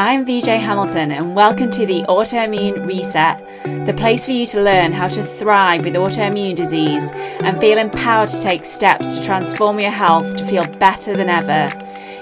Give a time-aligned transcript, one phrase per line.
[0.00, 4.92] I'm VJ Hamilton, and welcome to the Autoimmune Reset, the place for you to learn
[4.92, 9.90] how to thrive with autoimmune disease and feel empowered to take steps to transform your
[9.90, 11.72] health to feel better than ever.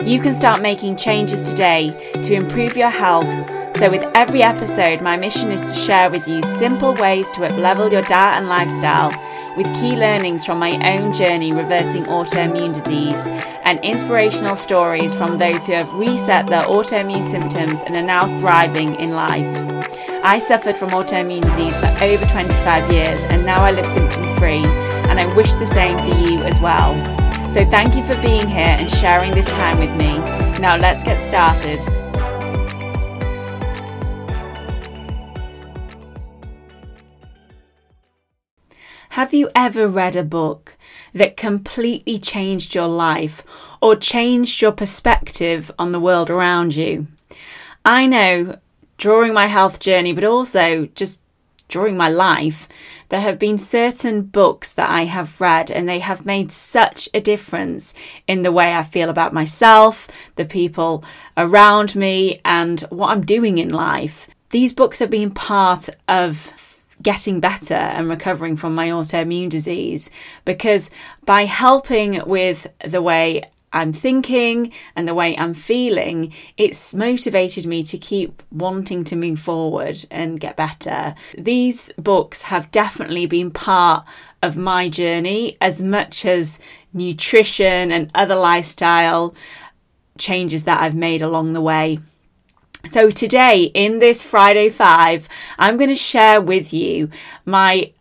[0.02, 1.90] You can start making changes today
[2.22, 3.28] to improve your health.
[3.76, 7.92] So, with every episode, my mission is to share with you simple ways to uplevel
[7.92, 9.10] your diet and lifestyle
[9.54, 13.26] with key learnings from my own journey reversing autoimmune disease
[13.64, 18.94] and inspirational stories from those who have reset their autoimmune symptoms and are now thriving
[18.94, 19.46] in life.
[20.24, 24.64] I suffered from autoimmune disease for over 25 years and now I live symptom free,
[24.64, 26.94] and I wish the same for you as well.
[27.50, 30.18] So, thank you for being here and sharing this time with me.
[30.60, 32.05] Now, let's get started.
[39.16, 40.76] Have you ever read a book
[41.14, 43.42] that completely changed your life
[43.80, 47.06] or changed your perspective on the world around you?
[47.82, 48.58] I know
[48.98, 51.22] during my health journey, but also just
[51.70, 52.68] during my life,
[53.08, 57.20] there have been certain books that I have read and they have made such a
[57.22, 57.94] difference
[58.28, 61.02] in the way I feel about myself, the people
[61.38, 64.28] around me, and what I'm doing in life.
[64.50, 66.52] These books have been part of
[67.02, 70.10] getting better and recovering from my autoimmune disease
[70.44, 70.90] because
[71.24, 73.42] by helping with the way
[73.72, 79.38] I'm thinking and the way I'm feeling, it's motivated me to keep wanting to move
[79.38, 81.14] forward and get better.
[81.36, 84.06] These books have definitely been part
[84.42, 86.58] of my journey as much as
[86.94, 89.34] nutrition and other lifestyle
[90.16, 91.98] changes that I've made along the way.
[92.90, 97.10] So, today in this Friday Five, I'm going to share with you
[97.44, 97.92] my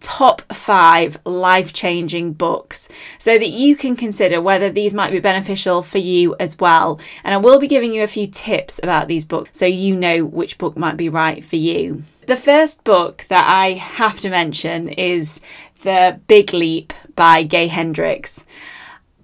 [0.00, 5.82] top five life changing books so that you can consider whether these might be beneficial
[5.82, 6.98] for you as well.
[7.22, 10.24] And I will be giving you a few tips about these books so you know
[10.24, 12.04] which book might be right for you.
[12.26, 15.40] The first book that I have to mention is
[15.82, 18.44] The Big Leap by Gay Hendricks.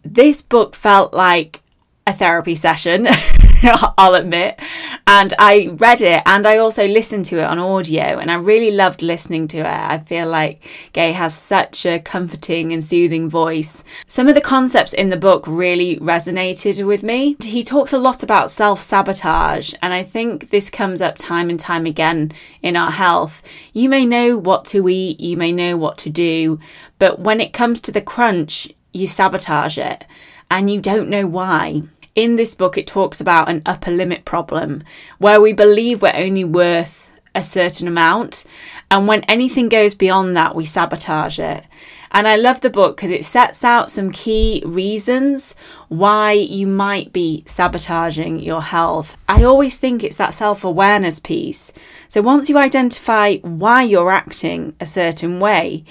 [0.04, 1.62] This book felt like
[2.06, 3.08] a therapy session,
[3.98, 4.60] I'll admit.
[5.08, 8.72] And I read it and I also listened to it on audio and I really
[8.72, 9.66] loved listening to it.
[9.66, 13.84] I feel like Gay has such a comforting and soothing voice.
[14.08, 17.36] Some of the concepts in the book really resonated with me.
[17.40, 21.60] He talks a lot about self sabotage and I think this comes up time and
[21.60, 23.44] time again in our health.
[23.72, 26.58] You may know what to eat, you may know what to do,
[26.98, 30.04] but when it comes to the crunch, you sabotage it
[30.50, 31.82] and you don't know why
[32.16, 34.82] in this book, it talks about an upper limit problem
[35.18, 38.44] where we believe we're only worth a certain amount.
[38.90, 41.66] And when anything goes beyond that, we sabotage it.
[42.10, 45.54] And I love the book because it sets out some key reasons
[45.88, 49.18] why you might be sabotaging your health.
[49.28, 51.72] I always think it's that self awareness piece.
[52.08, 55.84] So once you identify why you're acting a certain way,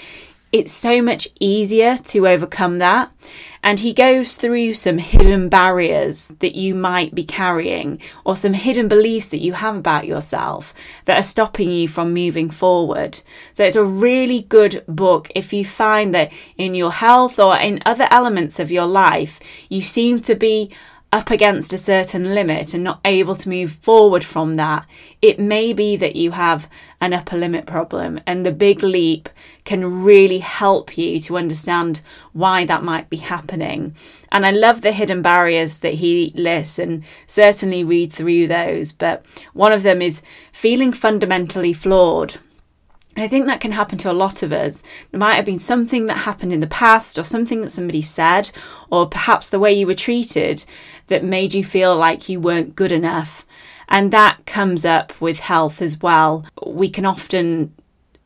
[0.56, 3.12] it's so much easier to overcome that.
[3.62, 8.88] And he goes through some hidden barriers that you might be carrying or some hidden
[8.88, 10.74] beliefs that you have about yourself
[11.06, 13.20] that are stopping you from moving forward.
[13.52, 17.82] So it's a really good book if you find that in your health or in
[17.86, 20.72] other elements of your life, you seem to be
[21.12, 24.86] up against a certain limit and not able to move forward from that,
[25.22, 28.20] it may be that you have an upper limit problem.
[28.28, 29.30] And the big leap
[29.64, 32.02] can really help you to understand
[32.34, 33.96] why that might be happening.
[34.32, 38.92] And I love the hidden barriers that he lists and certainly read through those.
[38.92, 42.40] But one of them is feeling fundamentally flawed.
[43.18, 44.84] I think that can happen to a lot of us.
[45.12, 48.52] There might have been something that happened in the past or something that somebody said,
[48.90, 50.66] or perhaps the way you were treated
[51.08, 53.46] that made you feel like you weren't good enough.
[53.88, 56.46] And that comes up with health as well.
[56.66, 57.74] We can often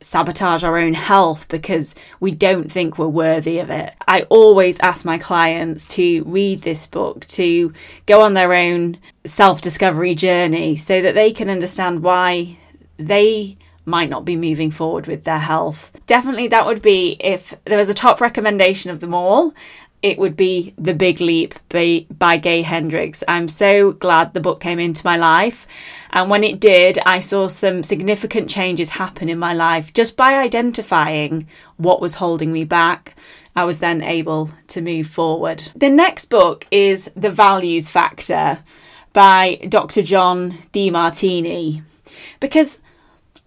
[0.02, 3.94] sabotage our own health because we don't think we're worthy of it.
[4.08, 7.74] I always ask my clients to read this book, to
[8.06, 12.58] go on their own self discovery journey so that they can understand why
[12.98, 13.58] they
[13.90, 15.92] might not be moving forward with their health.
[16.08, 19.54] Definitely, that would be if there was a top recommendation of them all.
[20.02, 23.22] It would be The Big Leap by, by Gay Hendricks.
[23.28, 25.68] I'm so glad the book came into my life.
[26.12, 30.36] And when it did, I saw some significant changes happen in my life just by
[30.36, 33.16] identifying what was holding me back.
[33.58, 35.70] I was then able to move forward.
[35.76, 38.60] The next book is The Values Factor
[39.12, 40.02] by Dr.
[40.02, 41.84] John Demartini.
[42.40, 42.80] Because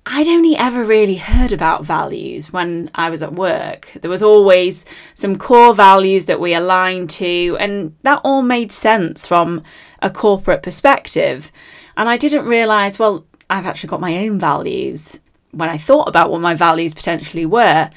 [0.05, 3.93] I'd only ever really heard about values when I was at work.
[4.01, 4.85] There was always
[5.15, 9.63] some core values that we aligned to, and that all made sense from
[10.01, 11.53] a corporate perspective.
[11.97, 15.21] And I didn't realise, well, I've actually got my own values.
[15.53, 17.89] When I thought about what my values potentially were,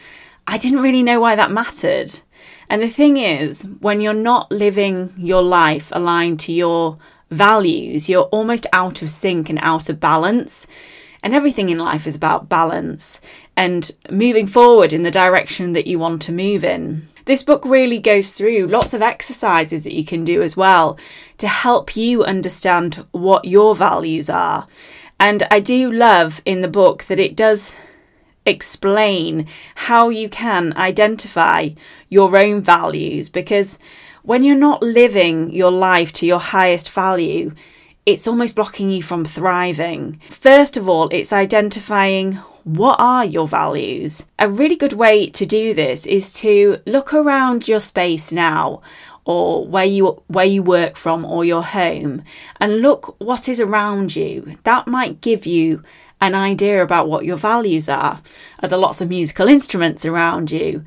[0.46, 2.20] I didn't really know why that mattered.
[2.70, 7.00] And the thing is, when you're not living your life aligned to your
[7.32, 10.68] values, you're almost out of sync and out of balance.
[11.26, 13.20] And everything in life is about balance
[13.58, 17.08] and moving forward in the direction that you want to move in.
[17.26, 21.00] This book really goes through lots of exercises that you can do as well
[21.40, 24.68] to help you understand what your values are.
[25.20, 27.76] And I do love in the book that it does
[28.46, 31.70] explain how you can identify
[32.08, 33.80] your own values because
[34.22, 37.52] when you're not living your life to your highest value,
[38.06, 40.20] it's almost blocking you from thriving.
[40.30, 44.28] First of all, it's identifying what are your values.
[44.38, 48.82] A really good way to do this is to look around your space now
[49.24, 52.24] or where you where you work from or your home
[52.60, 54.56] and look what is around you.
[54.64, 55.84] That might give you
[56.22, 58.22] an idea about what your values are.
[58.62, 60.86] Are there lots of musical instruments around you?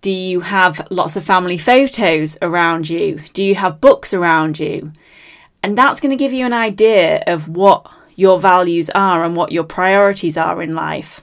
[0.00, 3.20] Do you have lots of family photos around you?
[3.32, 4.92] Do you have books around you?
[5.64, 9.50] And that's going to give you an idea of what your values are and what
[9.50, 11.22] your priorities are in life.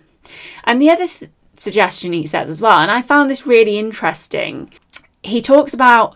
[0.64, 4.74] And the other th- suggestion he says as well, and I found this really interesting,
[5.22, 6.16] he talks about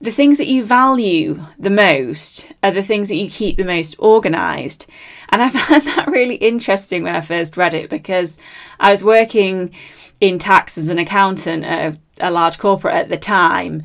[0.00, 3.94] the things that you value the most are the things that you keep the most
[3.98, 4.86] organized.
[5.28, 8.38] And I found that really interesting when I first read it because
[8.80, 9.70] I was working
[10.18, 13.82] in tax as an accountant at a, a large corporate at the time.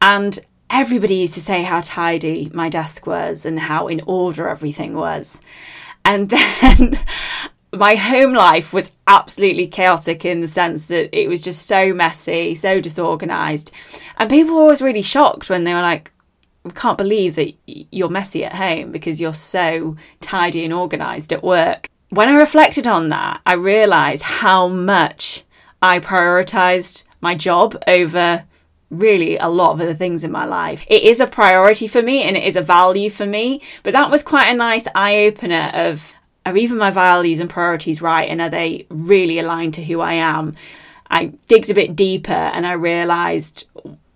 [0.00, 0.40] And
[0.70, 5.40] everybody used to say how tidy my desk was and how in order everything was.
[6.04, 6.30] And
[6.60, 6.98] then
[7.72, 12.54] my home life was absolutely chaotic in the sense that it was just so messy,
[12.54, 13.72] so disorganized.
[14.16, 16.12] And people were always really shocked when they were like,
[16.64, 21.42] I can't believe that you're messy at home because you're so tidy and organized at
[21.42, 21.88] work.
[22.08, 25.44] When I reflected on that, I realized how much
[25.82, 28.44] I prioritized my job over
[28.98, 30.84] really a lot of other things in my life.
[30.88, 34.10] It is a priority for me and it is a value for me, but that
[34.10, 36.14] was quite a nice eye opener of
[36.46, 40.14] are even my values and priorities right and are they really aligned to who I
[40.14, 40.54] am?
[41.10, 43.66] I digged a bit deeper and I realized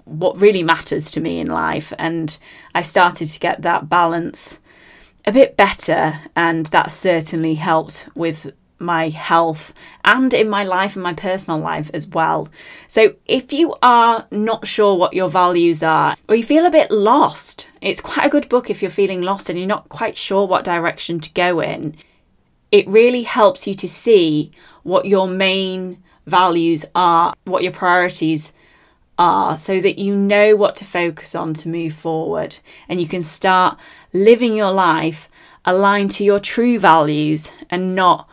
[0.05, 2.39] what really matters to me in life and
[2.75, 4.61] I started to get that balance
[5.27, 9.73] a bit better and that certainly helped with my health
[10.05, 12.49] and in my life and my personal life as well.
[12.87, 16.91] So, if you are not sure what your values are or you feel a bit
[16.91, 20.47] lost, it's quite a good book if you're feeling lost and you're not quite sure
[20.47, 21.97] what direction to go in.
[22.71, 24.53] It really helps you to see
[24.83, 28.53] what your main values are, what your priorities
[29.19, 32.57] are, so that you know what to focus on to move forward
[32.89, 33.79] and you can start
[34.13, 35.29] living your life
[35.65, 38.29] aligned to your true values and not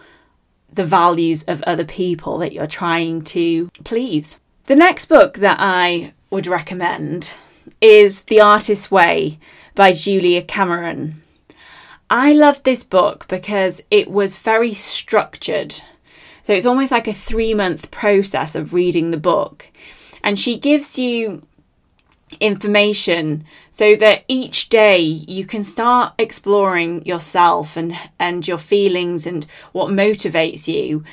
[0.76, 4.40] the values of other people that you're trying to please.
[4.66, 7.36] The next book that I would recommend
[7.82, 9.40] is The Artist's Way
[9.74, 11.22] by Julia Cameron.
[12.10, 15.76] I loved this book because it was very structured.
[16.44, 19.72] So it's almost like a three month process of reading the book.
[20.24, 21.46] And she gives you
[22.40, 29.46] information so that each day you can start exploring yourself and and your feelings and
[29.74, 31.04] what motivates you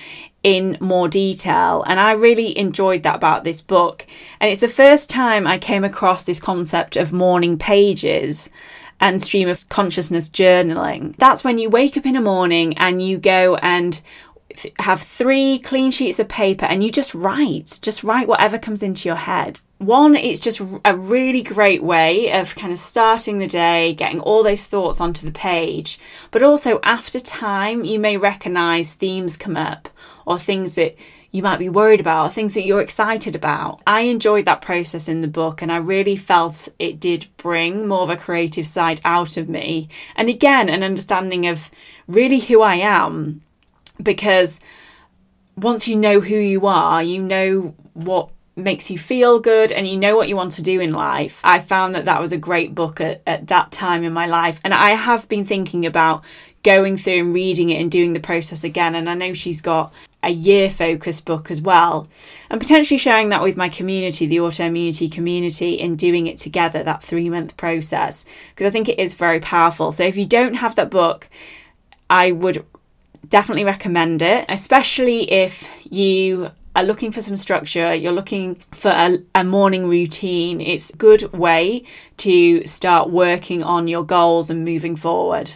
[0.43, 1.85] in more detail.
[1.87, 4.07] And I really enjoyed that about this book.
[4.41, 8.51] And it's the first time I came across this concept of morning pages
[8.99, 11.15] and stream of consciousness journaling.
[11.17, 14.01] That's when you wake up in the morning and you go and
[14.79, 19.09] have three clean sheets of paper and you just write just write whatever comes into
[19.09, 23.95] your head one, it's just a really great way of kind of starting the day,
[23.95, 25.99] getting all those thoughts onto the page.
[26.31, 29.89] But also, after time, you may recognize themes come up
[30.25, 30.97] or things that
[31.33, 33.81] you might be worried about, or things that you're excited about.
[33.87, 38.03] I enjoyed that process in the book and I really felt it did bring more
[38.03, 39.89] of a creative side out of me.
[40.15, 41.71] And again, an understanding of
[42.07, 43.41] really who I am
[44.03, 44.61] because
[45.57, 49.97] once you know who you are, you know what makes you feel good and you
[49.97, 51.41] know what you want to do in life.
[51.43, 54.61] I found that that was a great book at, at that time in my life.
[54.63, 56.23] And I have been thinking about
[56.63, 58.95] going through and reading it and doing the process again.
[58.95, 59.93] And I know she's got
[60.23, 62.09] a year focused book as well.
[62.51, 67.03] And potentially sharing that with my community, the autoimmunity community, in doing it together, that
[67.03, 69.93] three month process, because I think it is very powerful.
[69.93, 71.29] So if you don't have that book,
[72.09, 72.65] I would
[73.29, 79.19] definitely recommend it, especially if you are looking for some structure, you're looking for a,
[79.35, 81.85] a, morning routine, it's a good way
[82.17, 85.53] to start working on your goals and moving forward.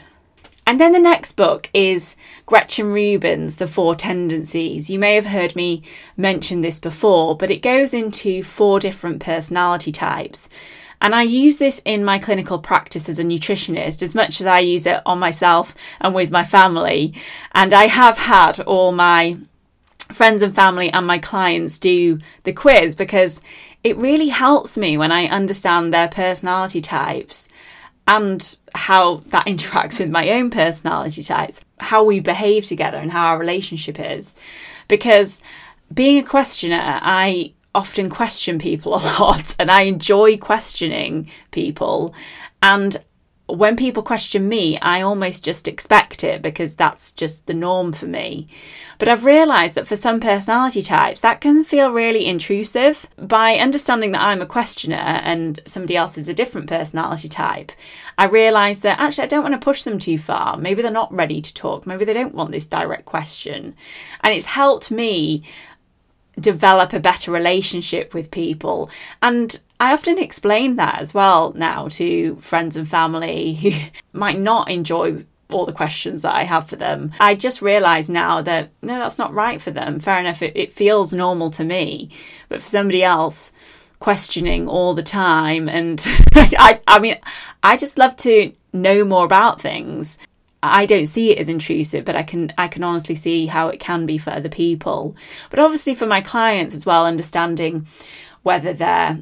[0.69, 4.91] And then the next book is Gretchen Rubin's The Four Tendencies.
[4.91, 5.83] You may have heard me
[6.17, 10.49] mention this before, but it goes into four different personality types.
[11.01, 14.59] And I use this in my clinical practice as a nutritionist as much as I
[14.59, 17.15] use it on myself and with my family.
[17.53, 19.37] And I have had all my
[20.13, 23.41] friends and family and my clients do the quiz because
[23.83, 27.49] it really helps me when I understand their personality types
[28.07, 33.27] and how that interacts with my own personality types, how we behave together and how
[33.27, 34.35] our relationship is.
[34.89, 35.43] Because
[35.93, 42.15] being a questioner, I often question people a lot and I enjoy questioning people.
[42.63, 43.03] And
[43.49, 48.07] when people question me, I almost just expect it because that's just the norm for
[48.07, 48.49] me.
[48.99, 53.07] But I've realised that for some personality types, that can feel really intrusive.
[53.17, 57.71] By understanding that I'm a questioner and somebody else is a different personality type,
[58.19, 60.57] I realise that actually I don't want to push them too far.
[60.57, 61.87] Maybe they're not ready to talk.
[61.87, 63.77] Maybe they don't want this direct question.
[64.23, 65.45] And it's helped me
[66.39, 68.91] develop a better relationship with people.
[69.23, 73.73] And I often explain that as well now to friends and family who
[74.13, 77.13] might not enjoy all the questions that I have for them.
[77.21, 80.01] I just realise now that no, that's not right for them.
[80.01, 82.11] Fair enough, it, it feels normal to me,
[82.49, 83.53] but for somebody else,
[83.99, 86.05] questioning all the time, and
[86.35, 87.17] I, I mean,
[87.63, 90.19] I just love to know more about things.
[90.63, 93.79] I don't see it as intrusive, but I can I can honestly see how it
[93.79, 95.15] can be for other people.
[95.51, 97.87] But obviously for my clients as well, understanding
[98.43, 99.19] whether they're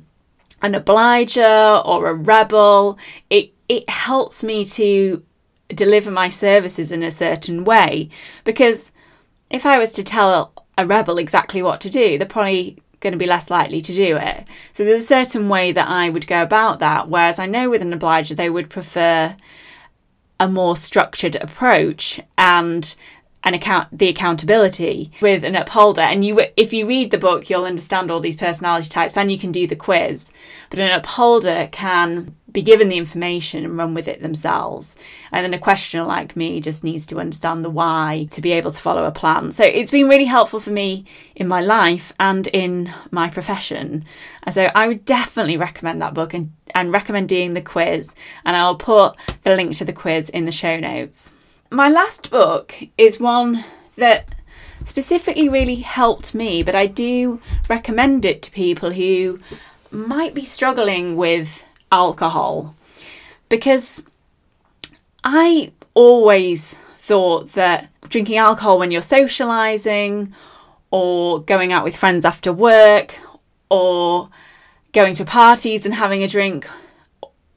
[0.62, 2.98] an obliger or a rebel,
[3.30, 5.22] it it helps me to
[5.68, 8.10] deliver my services in a certain way.
[8.44, 8.92] Because
[9.50, 13.18] if I was to tell a rebel exactly what to do, they're probably going to
[13.18, 14.48] be less likely to do it.
[14.72, 17.08] So there's a certain way that I would go about that.
[17.08, 19.36] Whereas I know with an obliger, they would prefer
[20.40, 22.96] a more structured approach and
[23.44, 26.00] an account the accountability with an upholder.
[26.00, 29.38] And you if you read the book you'll understand all these personality types and you
[29.38, 30.30] can do the quiz.
[30.70, 34.96] But an upholder can be given the information and run with it themselves.
[35.32, 38.70] And then a questioner like me just needs to understand the why to be able
[38.70, 39.50] to follow a plan.
[39.50, 44.04] So it's been really helpful for me in my life and in my profession.
[44.44, 48.14] And so i would definitely recommend that book and, and recommend doing the quiz.
[48.44, 51.34] And i'll put the link to the quiz in the show notes
[51.70, 53.64] my last book is one
[53.96, 54.34] that
[54.84, 59.38] specifically really helped me, but I do recommend it to people who
[59.90, 62.74] might be struggling with alcohol.
[63.48, 64.02] Because
[65.22, 70.34] I always thought that drinking alcohol when you're socializing
[70.90, 73.14] or going out with friends after work
[73.68, 74.28] or
[74.92, 76.68] going to parties and having a drink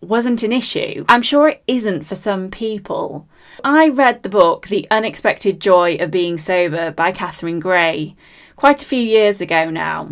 [0.01, 1.06] wasn't an issue.
[1.10, 3.27] I'm sure it isn't for some people.
[3.63, 8.16] I read the book The Unexpected Joy of Being Sober by Catherine Gray
[8.56, 10.10] quite a few years ago now.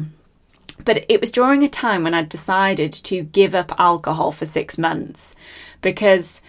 [0.84, 4.78] But it was during a time when I'd decided to give up alcohol for six
[4.78, 5.36] months
[5.82, 6.42] because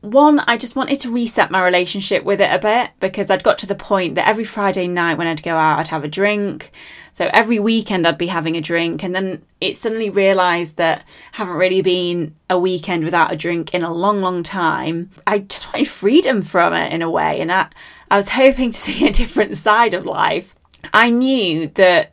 [0.00, 3.58] one, I just wanted to reset my relationship with it a bit because I'd got
[3.58, 6.70] to the point that every Friday night when I'd go out, I'd have a drink.
[7.12, 9.02] So every weekend I'd be having a drink.
[9.02, 13.74] And then it suddenly realised that I haven't really been a weekend without a drink
[13.74, 15.10] in a long, long time.
[15.26, 17.38] I just wanted freedom from it in a way.
[17.40, 17.68] And I,
[18.10, 20.54] I was hoping to see a different side of life.
[20.94, 22.12] I knew that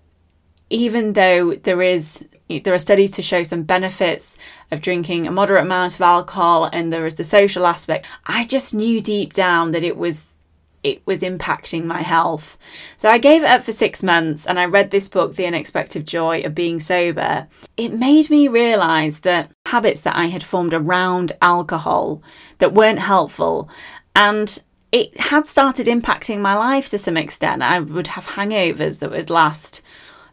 [0.70, 2.28] even though there is
[2.64, 4.38] there are studies to show some benefits
[4.72, 8.74] of drinking a moderate amount of alcohol and there is the social aspect i just
[8.74, 10.38] knew deep down that it was
[10.84, 12.58] it was impacting my health.
[12.98, 16.08] So i gave it up for 6 months and i read this book the unexpected
[16.08, 17.48] joy of being sober.
[17.76, 22.22] It made me realize that habits that i had formed around alcohol
[22.60, 23.70] that weren't helpful
[24.16, 27.62] and it had started impacting my life to some extent.
[27.62, 29.82] I would have hangovers that would last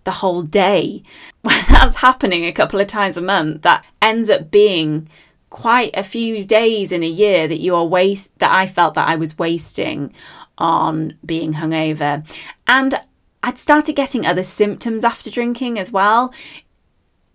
[0.05, 1.03] the whole day.
[1.43, 5.09] When that's happening a couple of times a month, that ends up being
[5.51, 9.07] quite a few days in a year that you are waste that I felt that
[9.07, 10.13] I was wasting
[10.59, 12.27] on being hungover.
[12.67, 13.01] And
[13.43, 16.33] I'd started getting other symptoms after drinking as well.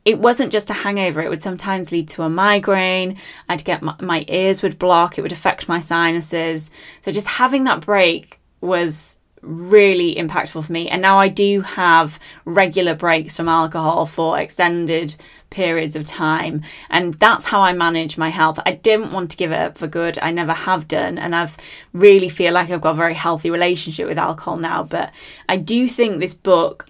[0.06, 3.18] It wasn't just a hangover, it would sometimes lead to a migraine.
[3.48, 6.72] I'd get my, my ears would block, it would affect my sinuses.
[7.02, 10.90] So just having that break was really impactful for me.
[10.90, 15.16] And now I do have regular breaks from alcohol for extended
[15.50, 16.62] periods of time.
[16.90, 18.60] And that's how I manage my health.
[18.66, 20.20] I didn't want to give it up for good.
[20.22, 21.18] I never have done.
[21.18, 21.58] And I've
[21.94, 24.84] really feel like I've got a very healthy relationship with alcohol now.
[24.84, 25.14] But
[25.48, 26.88] I do think this book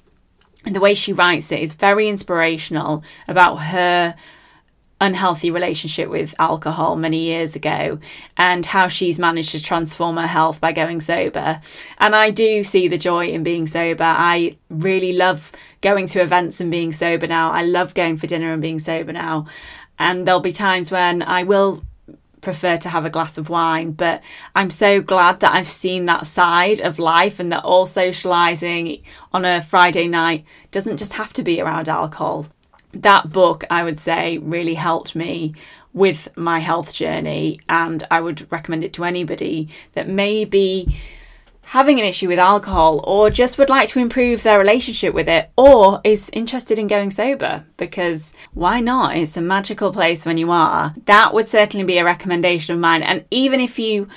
[0.65, 4.15] and the way she writes it is very inspirational about her
[5.01, 7.99] unhealthy relationship with alcohol many years ago
[8.35, 11.61] and how she's managed to transform her health by going sober.
[11.97, 14.03] And I do see the joy in being sober.
[14.03, 15.51] I really love
[15.81, 17.51] going to events and being sober now.
[17.51, 19.45] I love going for dinner and being sober now.
[19.97, 21.83] And there'll be times when I will
[22.41, 24.21] prefer to have a glass of wine, but
[24.55, 29.01] I'm so glad that I've seen that side of life and that all socializing
[29.33, 32.47] on a Friday night doesn't just have to be around alcohol
[32.91, 35.53] that book, I would say, really helped me
[35.93, 37.60] with my health journey.
[37.67, 40.98] And I would recommend it to anybody that may be
[41.69, 45.51] having an issue with alcohol or just would like to improve their relationship with it
[45.55, 49.15] or is interested in going sober because why not?
[49.15, 50.96] It's a magical place when you are.
[51.05, 53.03] That would certainly be a recommendation of mine.
[53.03, 54.08] And even if you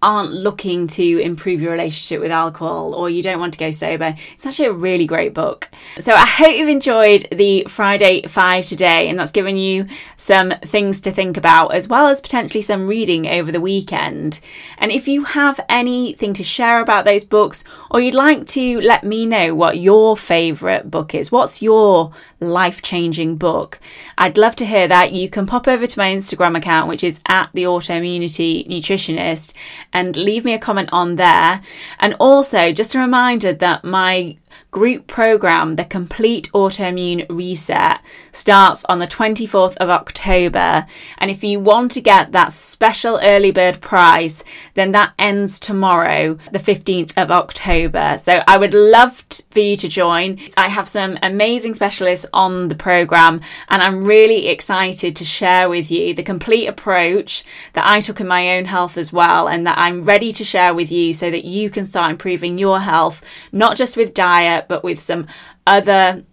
[0.00, 4.14] aren't looking to improve your relationship with alcohol or you don't want to go sober,
[4.32, 5.68] it's actually a really great book.
[5.98, 9.86] So I hope you've enjoyed the Friday Five today and that's given you
[10.16, 14.40] some things to think about as well as potentially some reading over the weekend.
[14.78, 19.02] And if you have anything to share about those books or you'd like to let
[19.02, 23.80] me know what your favourite book is, what's your life changing book,
[24.16, 25.12] I'd love to hear that.
[25.12, 29.54] You can pop over to my Instagram account, which is at the autoimmunity nutritionist
[29.92, 31.60] and leave me a comment on there.
[31.98, 34.36] And also, just a reminder that my
[34.70, 38.00] group program, the Complete Autoimmune Reset,
[38.32, 40.86] starts on the 24th of October.
[41.16, 46.38] And if you want to get that special early bird price, then that ends tomorrow,
[46.52, 48.18] the 15th of October.
[48.18, 50.38] So I would love for you to join.
[50.56, 55.90] I have some amazing specialists on the program, and I'm really excited to share with
[55.90, 59.78] you the complete approach that I took in my own health as well, and that
[59.78, 63.76] I'm ready to share with you so that you can start improving your health, not
[63.76, 64.14] just with
[64.48, 65.26] diet but with some
[65.66, 66.24] other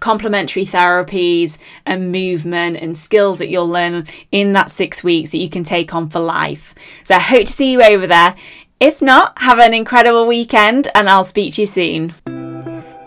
[0.00, 5.50] complementary therapies and movement and skills that you'll learn in that six weeks that you
[5.50, 6.74] can take on for life.
[7.02, 8.36] So I hope to see you over there.
[8.78, 12.47] If not, have an incredible weekend and I'll speak to you soon.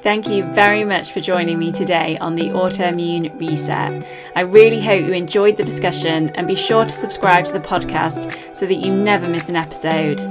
[0.01, 4.03] Thank you very much for joining me today on the Autoimmune Reset.
[4.35, 8.55] I really hope you enjoyed the discussion and be sure to subscribe to the podcast
[8.55, 10.21] so that you never miss an episode.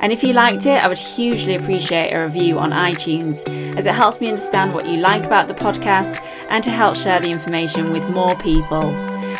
[0.00, 3.94] And if you liked it, I would hugely appreciate a review on iTunes as it
[3.94, 7.90] helps me understand what you like about the podcast and to help share the information
[7.90, 8.94] with more people.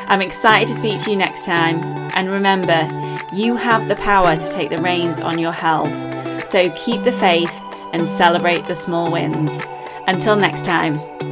[0.07, 1.77] I'm excited to speak to you next time.
[2.13, 2.87] And remember,
[3.33, 6.47] you have the power to take the reins on your health.
[6.47, 7.55] So keep the faith
[7.95, 9.63] and celebrate the small wins.
[10.09, 11.28] Until next time.